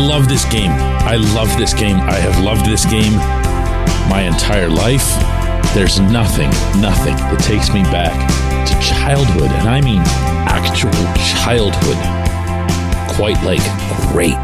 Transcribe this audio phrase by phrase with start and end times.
[0.00, 0.70] love this game.
[0.72, 1.96] I love this game.
[1.96, 3.14] I have loved this game
[4.08, 5.06] my entire life.
[5.74, 8.16] There's nothing, nothing that takes me back
[8.66, 10.02] to childhood, and I mean
[10.48, 10.90] actual
[11.44, 11.96] childhood,
[13.14, 13.62] quite like
[14.10, 14.42] great,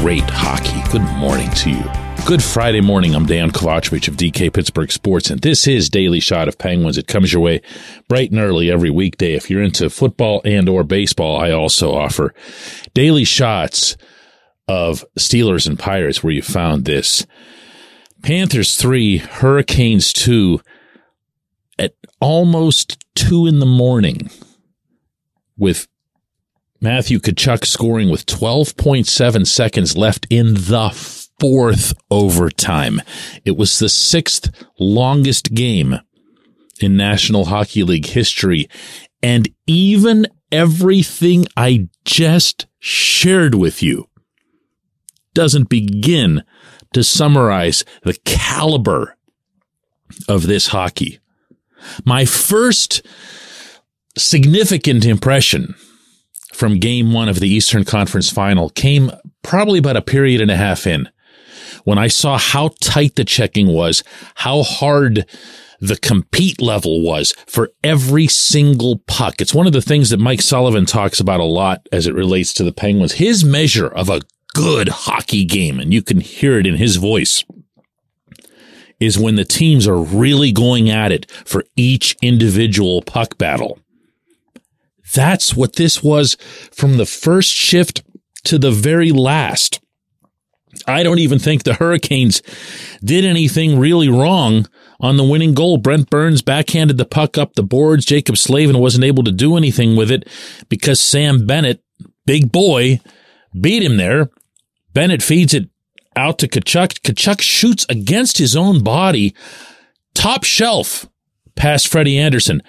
[0.00, 0.82] great hockey.
[0.90, 1.84] Good morning to you.
[2.26, 3.14] Good Friday morning.
[3.14, 6.98] I'm Dejan Kovacevic of DK Pittsburgh Sports, and this is Daily Shot of Penguins.
[6.98, 7.62] It comes your way
[8.08, 9.34] bright and early every weekday.
[9.34, 12.34] If you're into football and or baseball, I also offer
[12.92, 13.96] daily shots
[14.68, 17.26] of Steelers and Pirates where you found this.
[18.22, 20.60] Panthers three, Hurricanes two
[21.78, 24.30] at almost two in the morning
[25.56, 25.86] with
[26.80, 30.90] Matthew Tkachuk scoring with 12.7 seconds left in the
[31.40, 33.00] fourth overtime.
[33.44, 36.00] It was the sixth longest game
[36.80, 38.68] in National Hockey League history.
[39.22, 44.08] And even everything I just shared with you
[45.36, 46.42] doesn't begin
[46.94, 49.18] to summarize the caliber
[50.28, 51.18] of this hockey.
[52.06, 53.06] My first
[54.16, 55.74] significant impression
[56.54, 59.12] from game one of the Eastern Conference final came
[59.42, 61.10] probably about a period and a half in
[61.84, 64.02] when I saw how tight the checking was,
[64.36, 65.26] how hard
[65.80, 69.42] the compete level was for every single puck.
[69.42, 72.54] It's one of the things that Mike Sullivan talks about a lot as it relates
[72.54, 73.12] to the Penguins.
[73.12, 74.22] His measure of a
[74.56, 77.44] good hockey game, and you can hear it in his voice,
[78.98, 83.78] is when the teams are really going at it for each individual puck battle.
[85.14, 86.36] That's what this was
[86.72, 88.02] from the first shift
[88.44, 89.80] to the very last.
[90.86, 92.40] I don't even think the Hurricanes
[93.04, 94.66] did anything really wrong
[95.00, 95.76] on the winning goal.
[95.76, 98.06] Brent Burns backhanded the puck up the boards.
[98.06, 100.26] Jaccob Slavin wasn't able to do anything with it
[100.70, 101.82] because Sam Bennett,
[102.24, 103.00] big boy,
[103.58, 104.30] beat him there.
[104.96, 105.68] Bennett feeds it
[106.16, 107.00] out to Tkachuk.
[107.02, 109.34] Tkachuk shoots against his own body,
[110.14, 111.06] top shelf
[111.54, 112.62] past Freddie Andersen.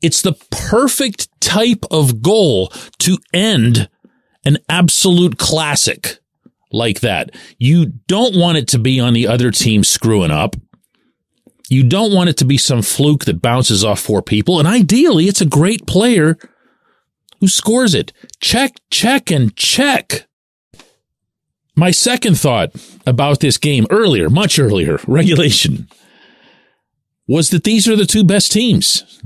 [0.00, 2.68] It's the perfect type of goal
[3.00, 3.88] to end
[4.44, 6.20] an absolute classic
[6.70, 7.34] like that.
[7.58, 10.54] You don't want it to be on the other team screwing up.
[11.68, 14.60] You don't want it to be some fluke that bounces off four people.
[14.60, 16.38] And ideally, it's a great player
[17.40, 18.12] who scores it.
[18.40, 20.28] Check, check, and check.
[21.76, 22.72] My second thought
[23.06, 25.88] about this game earlier, much earlier, regulation,
[27.28, 29.22] was that these are the two best teams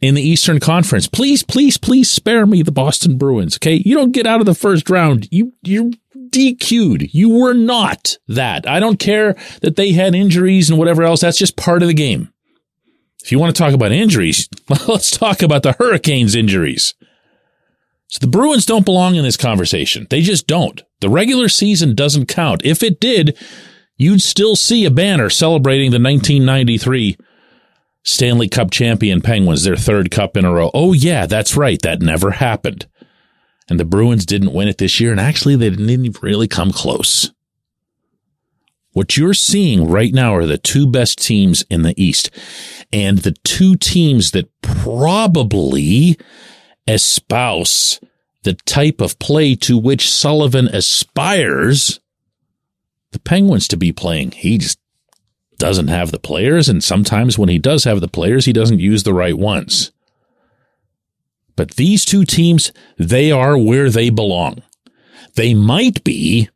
[0.00, 1.08] in the Eastern Conference.
[1.08, 3.56] Please, please, please spare me the Boston Bruins.
[3.56, 3.82] Okay.
[3.84, 5.26] You don't get out of the first round.
[5.30, 7.14] You, you're DQ'd.
[7.14, 8.68] You were not that.
[8.68, 11.22] I don't care that they had injuries and whatever else.
[11.22, 12.32] That's just part of the game.
[13.24, 14.48] If you want to talk about injuries,
[14.86, 16.94] let's talk about the Hurricanes injuries.
[18.08, 20.06] So the Bruins don't belong in this conversation.
[20.10, 20.82] They just don't.
[21.00, 22.64] The regular season doesn't count.
[22.64, 23.36] If it did,
[23.96, 27.16] you'd still see a banner celebrating the 1993
[28.04, 30.70] Stanley Cup champion Penguins, their third cup in a row.
[30.72, 31.82] Oh, yeah, that's right.
[31.82, 32.86] That never happened.
[33.68, 35.10] And the Bruins didn't win it this year.
[35.10, 37.32] And actually, they didn't even really come close.
[38.92, 42.30] What you're seeing right now are the two best teams in the East
[42.92, 46.16] and the two teams that probably
[46.86, 48.00] espouse
[48.42, 52.00] the type of play to which Sullivan aspires
[53.12, 54.30] the Penguins to be playing.
[54.30, 54.78] He just
[55.58, 59.02] doesn't have the players, and sometimes when he does have the players, he doesn't use
[59.02, 59.90] the right ones.
[61.56, 64.62] But these two teams, they are where they belong.
[65.34, 66.50] They might be,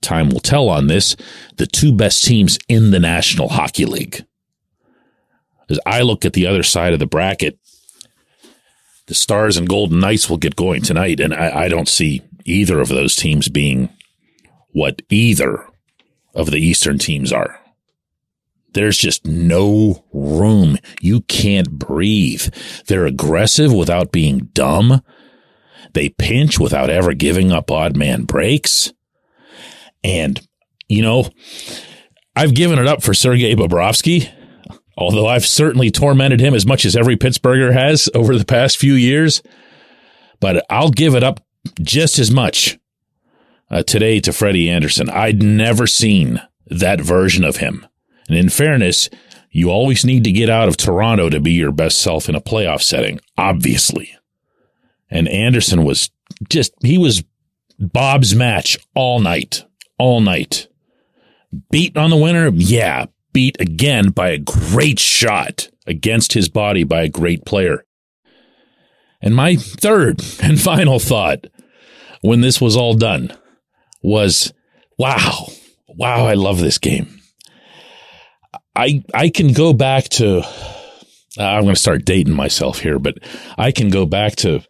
[0.00, 1.16] time will tell on this,
[1.56, 4.24] the two best teams in the National Hockey League.
[5.68, 7.58] As I look at the other side of the bracket,
[9.10, 12.78] the Stars and Golden Knights will get going tonight, and I, I don't see either
[12.78, 13.88] of those teams being
[14.68, 15.66] what either
[16.32, 17.58] of the Eastern teams are.
[18.72, 20.76] There's just no room.
[21.00, 22.54] You can't breathe.
[22.86, 25.02] They're aggressive without being dumb.
[25.92, 28.92] They pinch without ever giving up odd man breaks.
[30.04, 30.40] And,
[30.86, 31.28] you know,
[32.36, 34.32] I've given it up for Sergei Bobrovsky,
[34.96, 38.94] although I've certainly tormented him as much as every Pittsburgher has over the past few
[38.94, 39.42] years.
[40.40, 41.40] But I'll give it up
[41.80, 42.78] just as much
[43.70, 45.10] uh, today to Freddie Andersen.
[45.10, 47.86] I'd never seen that version of him.
[48.28, 49.10] And in fairness,
[49.50, 52.40] you always need to get out of Toronto to be your best self in a
[52.40, 54.14] playoff setting, obviously.
[55.10, 56.10] And Andersen was
[56.48, 57.24] just, he was
[57.78, 59.64] Bob's match all night,
[59.98, 60.68] all night.
[61.70, 62.48] Beat on the winner?
[62.54, 63.06] Yeah.
[63.32, 67.84] Beat again by a great shot against his body by a great player.
[69.20, 71.46] And my third and final thought
[72.22, 73.32] when this was all done
[74.02, 74.52] was
[75.00, 75.46] Wow.
[75.88, 76.26] Wow.
[76.26, 77.22] I love this game.
[78.76, 83.16] I, I can go back to, uh, I'm going to start dating myself here, but
[83.56, 84.60] I can go back to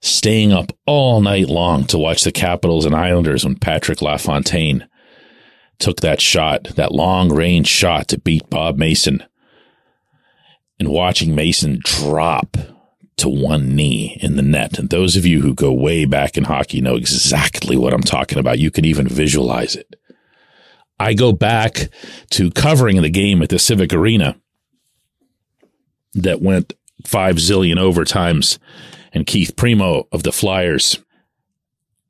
[0.00, 4.88] staying up all night long to watch the Capitals and Islanders when Patrick LaFontaine
[5.80, 9.24] took that shot, that long range shot to beat Bob Mason
[10.78, 12.56] and watching Mason drop
[13.16, 14.78] to one knee in the net.
[14.78, 18.38] And those of you who go way back in hockey know exactly what I'm talking
[18.38, 18.58] about.
[18.58, 19.94] You can even visualize it.
[20.98, 21.90] I go back
[22.30, 24.36] to covering the game at the Civic Arena
[26.14, 26.74] that went
[27.06, 28.58] five zillion overtimes
[29.12, 30.98] and Keith Primeau of the Flyers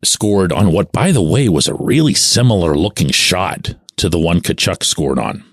[0.03, 4.41] scored on what, by the way, was a really similar looking shot to the one
[4.41, 5.45] Tkachuk scored on.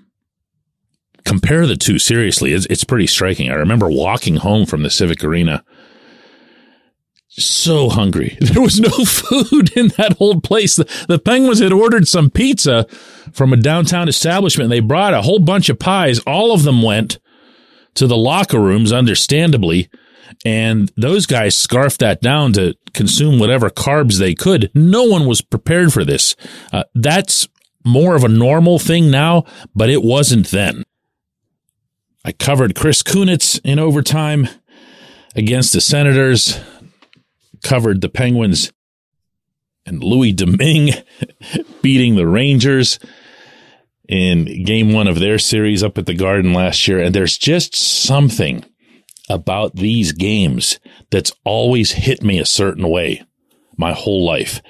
[1.26, 2.54] Compare the two seriously.
[2.54, 3.52] It's, it's pretty striking.
[3.52, 5.64] I remember walking home from the Civic Arena
[7.40, 8.38] so hungry.
[8.48, 10.76] There was no food in that old place.
[10.76, 12.88] The, the, Penguins had ordered some pizza
[13.34, 14.70] from a downtown establishment.
[14.70, 16.20] They brought a whole bunch of pies.
[16.20, 17.20] All of them went
[17.96, 19.90] to the locker rooms, understandably.
[20.46, 24.72] And those guys scarfed that down to consume whatever carbs they could.
[24.74, 26.36] No one was prepared for this.
[26.72, 27.48] Uh, that's
[27.86, 30.84] more of a normal thing now, but it wasn't then.
[32.26, 34.50] I covered Chris Kunitz in overtime
[35.36, 36.60] against the Senators,
[37.64, 38.74] covered the Penguins
[39.86, 40.92] and Louis Domingue
[41.82, 43.00] beating the Rangers
[44.10, 47.00] in game one of their series up at the Garden last year.
[47.00, 48.66] And there's just something
[49.30, 50.80] about these games
[51.12, 53.24] that's always hit me a certain way
[53.78, 54.62] my whole life.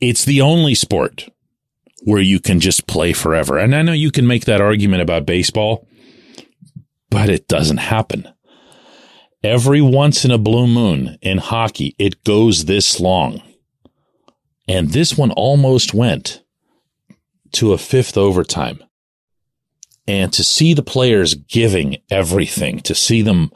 [0.00, 1.28] It's the only sport
[2.04, 3.58] where you can just play forever.
[3.58, 5.86] And I know you can make that argument about baseball,
[7.10, 8.28] but it doesn't happen.
[9.42, 13.42] Every once in a blue moon in hockey, it goes this long.
[14.66, 16.42] And this one almost went
[17.52, 18.82] to a fifth overtime
[20.08, 23.52] and to see the players giving everything, to see them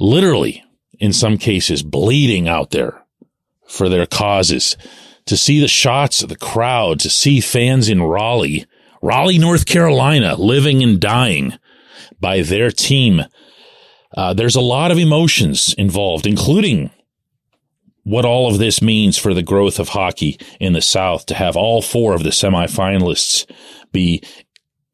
[0.00, 0.62] literally,
[0.98, 3.00] in some cases, bleeding out there
[3.68, 4.76] for their causes,
[5.26, 8.66] to see the shots of the crowd, to see fans in Raleigh,
[9.02, 11.54] Raleigh, North Carolina, living and dying
[12.20, 13.22] by their team.
[14.16, 16.90] Uh, there's a lot of emotions involved, including
[18.02, 21.56] what all of this means for the growth of hockey in the South to have
[21.56, 23.48] all four of the semifinalists
[23.92, 24.22] be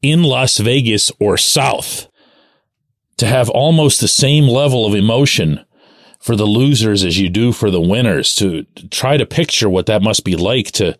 [0.01, 2.07] in Las Vegas or south
[3.17, 5.63] to have almost the same level of emotion
[6.19, 10.01] for the losers as you do for the winners to, try to picture what that
[10.01, 10.97] must be like to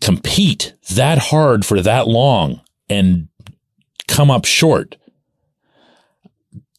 [0.00, 3.28] compete that hard for that long and
[4.06, 4.96] come up short.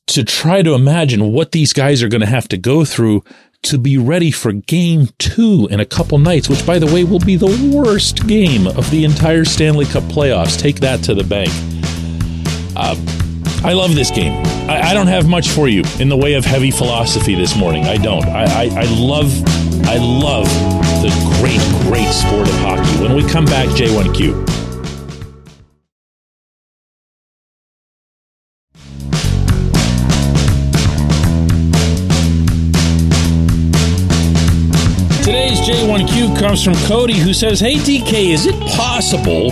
[0.08, 3.24] To try to imagine what these guys are going to have to go through
[3.64, 7.20] to be ready for game two in a couple nights, which, by the way, will
[7.20, 10.58] be the worst game of the entire Stanley Cup playoffs.
[10.58, 11.50] Take that to the bank.
[12.76, 12.96] Uh,
[13.64, 14.32] I love this game.
[14.70, 17.86] I, I, don't have much for you in the way of heavy philosophy this morning.
[17.86, 18.26] I don't.
[18.26, 19.32] I, I, I love,
[19.86, 20.48] I love
[21.02, 21.10] the
[21.40, 21.60] great,
[21.90, 23.04] great sport of hockey.
[23.04, 24.49] When we come back, J1Q.
[35.90, 39.50] J1Q comes from Cody, who says, Hey DK, is it possible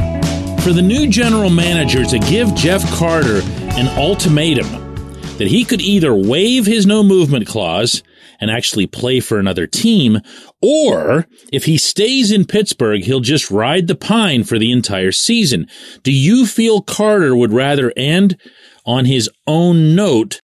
[0.60, 3.42] for the new general manager to give Jeff Carter
[3.72, 4.68] an ultimatum
[5.40, 8.04] that he could either waive his no movement clause
[8.40, 10.20] and actually play for another team,
[10.62, 15.66] or if he stays in Pittsburgh, he'll just ride the pine for the entire season?
[16.04, 18.40] Do you feel Carter would rather end
[18.86, 20.42] on his own note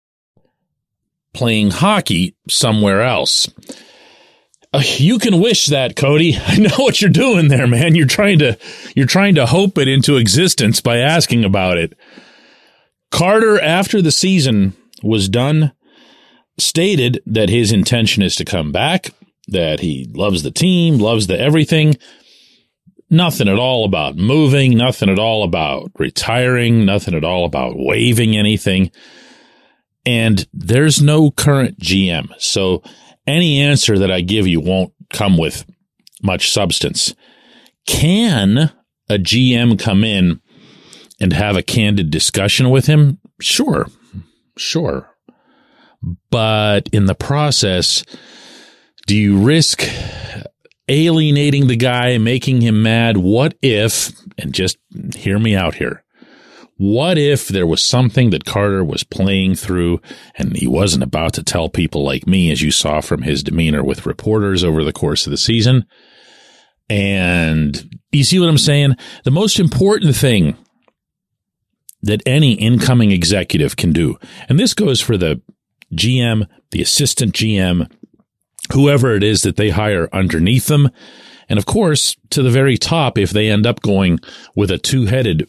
[1.35, 3.47] playing hockey somewhere else?
[4.73, 6.37] Uh, you can wish that, Cody.
[6.47, 7.95] I know what you're doing there, man.
[7.95, 8.59] You're trying to
[8.97, 11.97] you're trying to hope it into existence by asking about it.
[13.11, 15.73] Carter, after the season was done,
[16.59, 19.11] stated that his intention is to come back,
[19.49, 21.97] that he loves the team, loves the everything.
[23.11, 28.35] Nothing at all about moving, nothing at all about retiring, nothing at all about waiving
[28.35, 28.91] anything.
[30.05, 32.33] And there's no current GM.
[32.39, 32.83] So
[33.27, 35.65] any answer that I give you won't come with
[36.23, 37.15] much substance.
[37.87, 38.73] Can
[39.09, 40.41] a GM come in
[41.21, 43.19] and have a candid discussion with him?
[43.41, 43.87] Sure.
[44.57, 45.09] Sure.
[46.31, 48.05] But in the process,
[49.07, 49.89] do you risk
[50.89, 53.17] alienating the guy, making him mad?
[53.17, 54.79] What if, and just
[55.15, 56.05] hear me out here.
[56.83, 60.01] What if there was something that Carter was playing through
[60.35, 63.85] and he wasn't about to tell people like me, as you saw from his demeanor
[63.85, 65.87] with reporters over the course of the season?
[66.91, 68.97] And you see what I'm saying?
[69.23, 70.57] The most important thing
[72.03, 75.41] that any incoming executive can do, and this goes for the
[75.95, 77.89] GM, the assistant GM,
[78.73, 80.91] whoever it is that they hire underneath them.
[81.49, 84.19] And of course, to the very top, if they end up going
[84.57, 85.49] with a two headed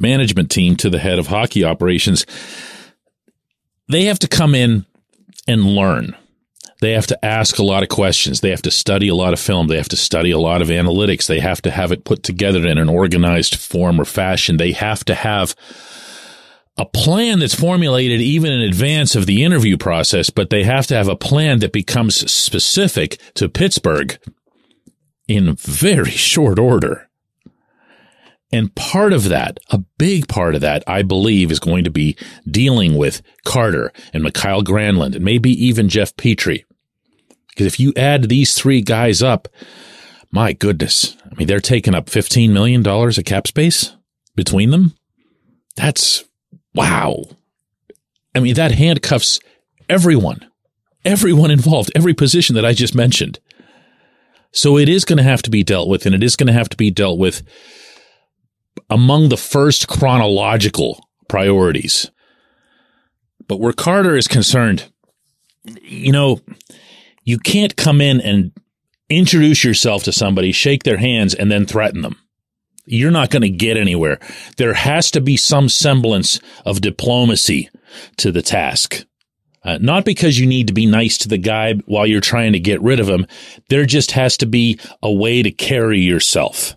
[0.00, 2.26] management team to the head of hockey operations,
[3.88, 4.86] they have to come in
[5.46, 6.16] and learn.
[6.80, 8.40] They have to ask a lot of questions.
[8.40, 9.66] They have to study a lot of film.
[9.66, 11.26] They have to study a lot of analytics.
[11.26, 14.56] They have to have it put together in an organized form or fashion.
[14.56, 15.54] They have to have
[16.78, 20.94] a plan that's formulated even in advance of the interview process, but they have to
[20.94, 24.18] have a plan that becomes specific to Pittsburgh
[25.28, 27.09] in very short order.
[28.52, 32.16] And part of that, a big part of that, I believe, is going to be
[32.50, 36.64] dealing with Carter and Mikael Granlund and maybe even Jeff Petry.
[37.48, 39.46] Because if you add these three guys up,
[40.32, 43.94] my goodness, I mean, they're taking up $15 million of cap space
[44.34, 44.94] between them.
[45.76, 46.24] That's
[46.74, 47.22] wow.
[48.34, 49.40] I mean, that handcuffs
[49.88, 50.48] everyone,
[51.04, 53.38] everyone involved, every position that I just mentioned.
[54.52, 56.52] So it is going to have to be dealt with, and it is going to
[56.52, 57.42] have to be dealt with
[58.88, 62.10] among the first chronological priorities.
[63.46, 64.90] But where Carter is concerned,
[65.82, 66.40] you know,
[67.24, 68.52] you can't come in and
[69.08, 72.16] introduce yourself to somebody, shake their hands, and then threaten them.
[72.86, 74.18] You're not going to get anywhere.
[74.56, 77.68] There has to be some semblance of diplomacy
[78.16, 79.04] to the task.
[79.62, 82.58] Uh, not because you need to be nice to the guy while you're trying to
[82.58, 83.26] get rid of him.
[83.68, 86.76] There just has to be a way to carry yourself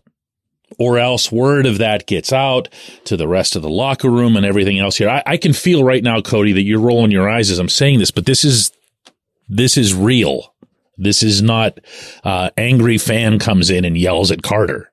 [0.79, 2.69] or else word of that gets out
[3.05, 5.09] to the rest of the locker room and everything else here.
[5.09, 7.99] I, I, can feel right now, Cody, that you're rolling your eyes as I'm saying
[7.99, 8.71] this, but this is,
[9.47, 10.53] this is real.
[10.97, 11.79] This is not,
[12.23, 14.91] uh, angry fan comes in and yells at Carter.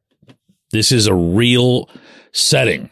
[0.72, 1.88] This is a real
[2.32, 2.90] setting.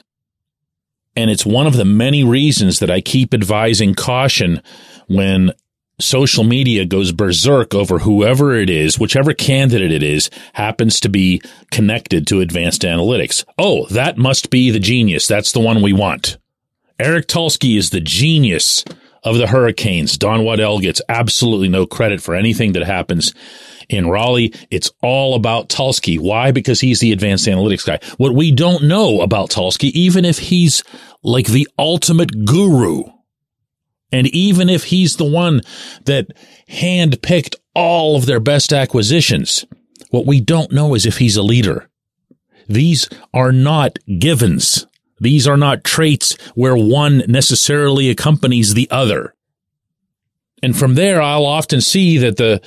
[1.17, 4.63] And it's one of the many reasons that I keep advising caution
[5.09, 5.53] when
[6.01, 11.43] social media goes berserk over whoever it is, whichever candidate it is, happens to be
[11.71, 13.45] connected to advanced analytics.
[13.59, 15.27] Oh, that must be the genius.
[15.27, 16.39] That's the one we want.
[16.99, 18.85] Eric Tulsky is the genius
[19.23, 20.17] of the Hurricanes.
[20.19, 23.35] Don Waddell gets absolutely no credit for anything that happens
[23.89, 24.53] in Raleigh.
[24.71, 26.19] It's all about Tulsky.
[26.19, 26.51] Why?
[26.51, 27.99] Because he's the advanced analytics guy.
[28.17, 30.83] What we don't know about Tulsky, even if he's
[31.23, 33.05] like the ultimate guru,
[34.13, 35.61] and even if he's the one
[36.05, 36.29] that
[36.69, 39.65] handpicked all of their best acquisitions,
[40.11, 41.89] what we don't know is if he's a leader.
[42.69, 44.87] These are not givens.
[45.21, 49.35] These are not traits where one necessarily accompanies the other.
[50.63, 52.61] And from there, I'll often see that the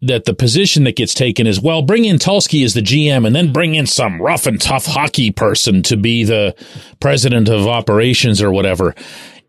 [0.00, 3.34] that the position that gets taken is, well, bring in Tulsky as the GM and
[3.34, 6.54] then bring in some rough and tough hockey person to be the
[7.00, 8.94] president of operations or whatever.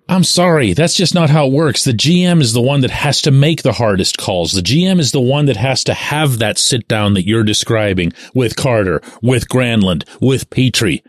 [0.09, 1.83] I'm sorry, that's just not how it works.
[1.83, 4.53] The GM is the one that has to make the hardest calls.
[4.53, 8.13] The GM is the one that has to have that sit down that you're describing
[8.33, 11.03] with Carter, with Granlund, with Petry,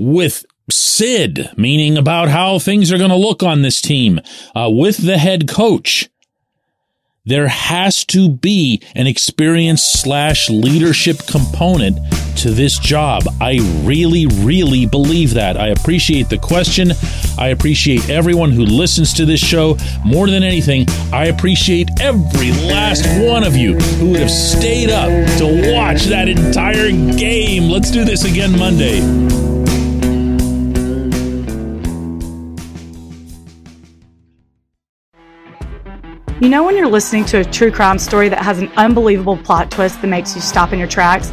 [0.00, 4.20] with Sid, meaning about how things are going to look on this team,
[4.56, 6.10] uh, with the head coach
[7.26, 11.98] there has to be an experience slash leadership component
[12.36, 13.22] to this job.
[13.40, 15.56] I really, really believe that.
[15.56, 16.92] I appreciate the question.
[17.38, 19.76] I appreciate everyone who listens to this show.
[20.04, 25.10] More than anything, I appreciate every last one of you who would have stayed up
[25.38, 27.70] to watch that entire game.
[27.70, 29.00] Let's do this again Monday.
[36.40, 39.70] You know, when you're listening to a true crime story that has an unbelievable plot
[39.70, 41.32] twist that makes you stop in your tracks?